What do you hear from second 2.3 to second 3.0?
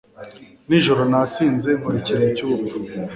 cyubupfu